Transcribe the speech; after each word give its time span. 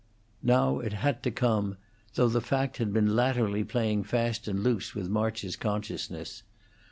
Now 0.41 0.79
it 0.79 0.93
had 0.93 1.21
to 1.21 1.29
come, 1.29 1.77
though 2.15 2.27
the 2.27 2.41
fact 2.41 2.77
had 2.77 2.91
been 2.91 3.15
latterly 3.15 3.63
playing 3.63 4.03
fast 4.05 4.47
and 4.47 4.63
loose 4.63 4.95
with 4.95 5.07
March's 5.09 5.55
consciousness. 5.55 6.41